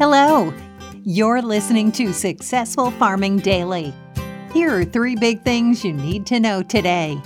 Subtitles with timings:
[0.00, 0.50] Hello.
[1.04, 3.92] You're listening to Successful Farming Daily.
[4.50, 7.20] Here are three big things you need to know today.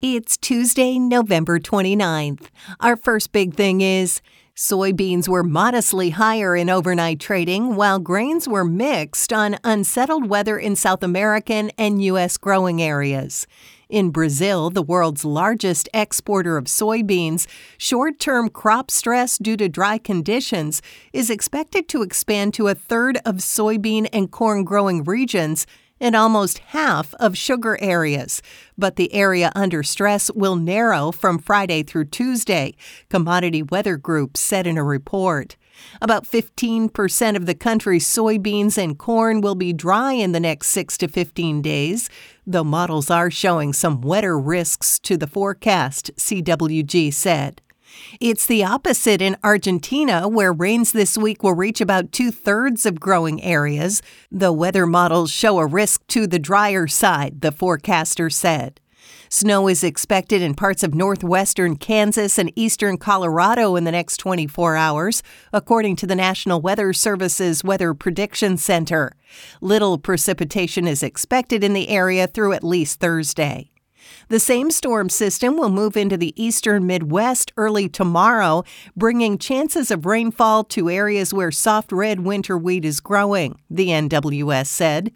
[0.00, 2.48] It's Tuesday, November 29th.
[2.80, 4.22] Our first big thing is
[4.60, 10.76] soybeans were modestly higher in overnight trading, while grains were mixed on unsettled weather in
[10.76, 12.36] South American and U.S.
[12.36, 13.46] growing areas.
[13.88, 17.46] In Brazil, the world's largest exporter of soybeans,
[17.78, 20.82] short term crop stress due to dry conditions
[21.14, 25.66] is expected to expand to a third of soybean and corn growing regions
[26.00, 28.42] and almost half of sugar areas.
[28.78, 32.74] But the area under stress will narrow from Friday through Tuesday,
[33.08, 35.56] Commodity Weather Group said in a report.
[36.02, 40.98] About 15% of the country's soybeans and corn will be dry in the next 6
[40.98, 42.10] to 15 days,
[42.46, 47.62] though models are showing some wetter risks to the forecast, CWG said.
[48.20, 53.00] It's the opposite in Argentina, where rains this week will reach about two thirds of
[53.00, 54.02] growing areas.
[54.30, 58.80] The weather models show a risk to the drier side, the forecaster said.
[59.28, 64.76] Snow is expected in parts of northwestern Kansas and eastern Colorado in the next 24
[64.76, 65.22] hours,
[65.52, 69.12] according to the National Weather Service's Weather Prediction Center.
[69.60, 73.70] Little precipitation is expected in the area through at least Thursday.
[74.28, 78.64] The same storm system will move into the eastern Midwest early tomorrow,
[78.96, 84.66] bringing chances of rainfall to areas where soft red winter wheat is growing, the NWS
[84.66, 85.12] said.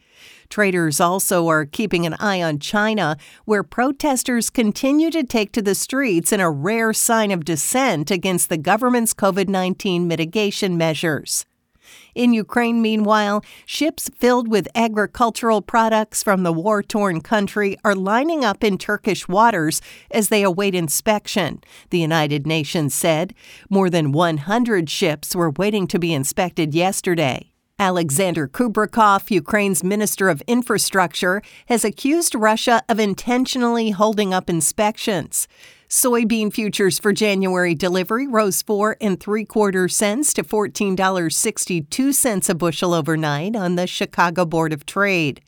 [0.49, 5.75] Traders also are keeping an eye on China, where protesters continue to take to the
[5.75, 11.47] streets in a rare sign of dissent against the government's COVID 19 mitigation measures.
[12.15, 18.45] In Ukraine, meanwhile, ships filled with agricultural products from the war torn country are lining
[18.45, 21.61] up in Turkish waters as they await inspection,
[21.91, 23.35] the United Nations said.
[23.69, 27.51] More than 100 ships were waiting to be inspected yesterday.
[27.79, 35.49] Alexander Kubrakov, Ukraine's Minister of Infrastructure, has accused Russia of intentionally holding up inspections.
[35.89, 42.95] Soybean futures for January delivery rose four and three quarter cents to $14.62 a bushel
[42.95, 45.43] overnight on the Chicago Board of Trade.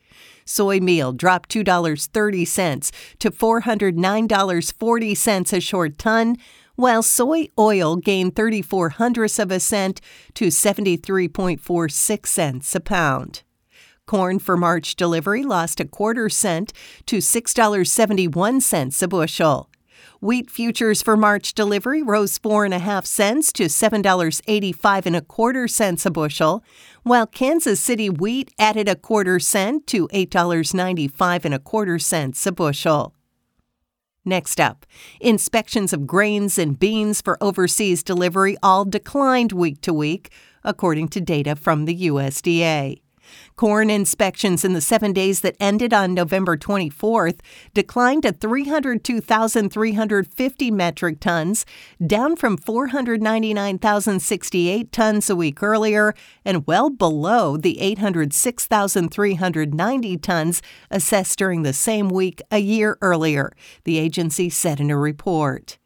[0.44, 6.36] Soy meal dropped $2.30 to $409.40 a short ton,
[6.76, 10.02] while soy oil gained 34 hundredths of a cent
[10.34, 13.42] to 73.46 cents a pound.
[14.06, 16.72] Corn for March delivery lost a quarter cent
[17.06, 19.68] to $6.71 a bushel.
[20.22, 25.04] Wheat futures for March delivery rose four and a half cents to seven dollars eighty-five
[25.04, 26.64] and a quarter cents a bushel,
[27.02, 31.98] while Kansas City wheat added a quarter cent to eight dollars ninety-five and a quarter
[31.98, 33.14] cents a bushel.
[34.24, 34.86] Next up,
[35.20, 40.30] inspections of grains and beans for overseas delivery all declined week to week,
[40.64, 43.02] according to data from the USDA.
[43.56, 47.40] Corn inspections in the seven days that ended on November 24th
[47.74, 51.66] declined to 302,350 metric tons,
[52.06, 60.60] down from 499,068 tons a week earlier, and well below the 806,390 tons
[60.90, 63.52] assessed during the same week a year earlier,
[63.84, 65.78] the agency said in a report.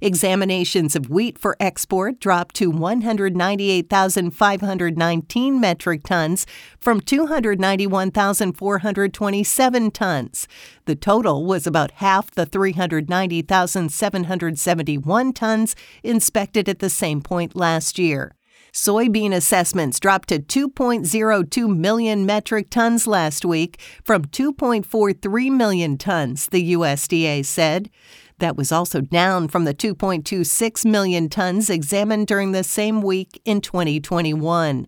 [0.00, 6.46] Examinations of wheat for export dropped to 198,519 metric tons
[6.78, 10.48] from 291,427 tons.
[10.84, 18.32] The total was about half the 390,771 tons inspected at the same point last year.
[18.72, 26.74] Soybean assessments dropped to 2.02 million metric tons last week from 2.43 million tons, the
[26.74, 27.90] USDA said.
[28.38, 33.60] That was also down from the 2.26 million tons examined during the same week in
[33.60, 34.86] 2021.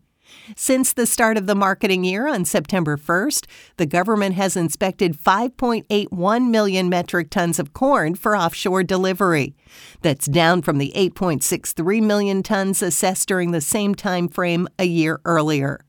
[0.57, 3.47] Since the start of the marketing year on September 1st,
[3.77, 9.55] the government has inspected 5.81 million metric tons of corn for offshore delivery.
[10.03, 15.21] That's down from the 8.63 million tons assessed during the same time frame a year
[15.25, 15.85] earlier.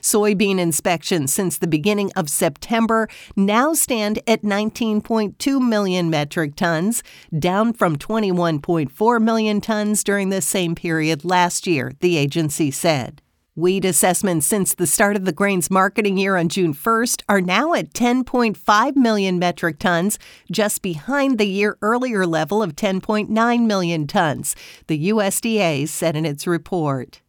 [0.00, 7.02] Soybean inspections since the beginning of September now stand at 19.2 million metric tons,
[7.38, 13.22] down from 21.4 million tons during the same period last year, the agency said.
[13.56, 17.72] Wheat assessments since the start of the grains marketing year on June 1st are now
[17.72, 20.18] at 10.5 million metric tons,
[20.52, 24.54] just behind the year earlier level of 10.9 million tons,
[24.88, 27.22] the USDA said in its report.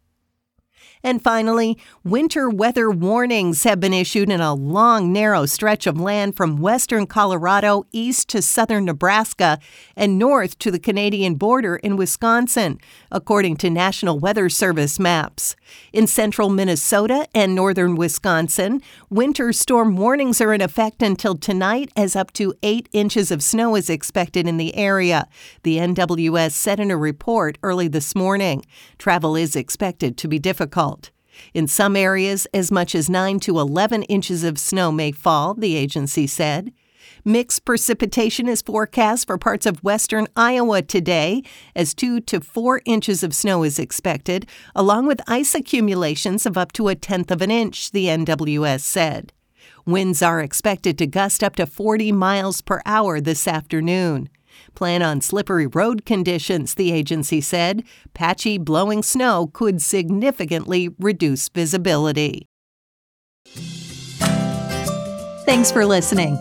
[1.02, 6.36] And finally, winter weather warnings have been issued in a long, narrow stretch of land
[6.36, 9.58] from western Colorado east to southern Nebraska
[9.96, 12.78] and north to the Canadian border in Wisconsin,
[13.10, 15.54] according to National Weather Service maps.
[15.92, 22.16] In central Minnesota and northern Wisconsin, winter storm warnings are in effect until tonight, as
[22.16, 25.28] up to eight inches of snow is expected in the area,
[25.62, 28.64] the NWS said in a report early this morning.
[28.98, 30.97] Travel is expected to be difficult.
[31.54, 35.76] In some areas, as much as 9 to 11 inches of snow may fall, the
[35.76, 36.72] agency said.
[37.24, 41.42] Mixed precipitation is forecast for parts of western Iowa today,
[41.74, 46.72] as 2 to 4 inches of snow is expected, along with ice accumulations of up
[46.72, 49.32] to a tenth of an inch, the NWS said.
[49.84, 54.28] Winds are expected to gust up to 40 miles per hour this afternoon.
[54.74, 57.82] Plan on slippery road conditions, the agency said.
[58.14, 62.46] Patchy blowing snow could significantly reduce visibility.
[65.44, 66.38] Thanks for listening.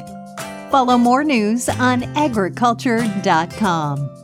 [0.70, 4.17] Follow more news on agriculture.com.